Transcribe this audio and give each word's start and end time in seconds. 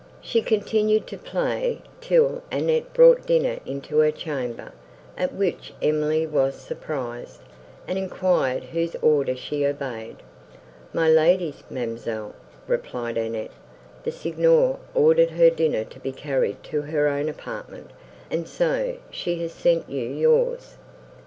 She 0.19 0.41
continued 0.41 1.05
to 1.09 1.17
play, 1.19 1.83
till 2.01 2.41
Annette 2.51 2.91
brought 2.91 3.27
dinner 3.27 3.59
into 3.67 3.99
her 3.99 4.09
chamber, 4.09 4.71
at 5.15 5.31
which 5.31 5.73
Emily 5.79 6.25
was 6.25 6.55
surprised, 6.55 7.41
and 7.87 7.99
enquired 7.99 8.63
whose 8.63 8.95
order 9.03 9.35
she 9.35 9.63
obeyed. 9.63 10.15
"My 10.91 11.07
lady's, 11.07 11.61
ma'amselle," 11.69 12.33
replied 12.65 13.15
Annette: 13.15 13.51
"the 14.03 14.11
Signor 14.11 14.79
ordered 14.95 15.29
her 15.29 15.51
dinner 15.51 15.83
to 15.83 15.99
be 15.99 16.11
carried 16.11 16.63
to 16.63 16.81
her 16.81 17.07
own 17.07 17.29
apartment, 17.29 17.91
and 18.31 18.47
so 18.47 18.95
she 19.11 19.35
has 19.43 19.51
sent 19.51 19.87
you 19.87 20.09
yours. 20.09 20.77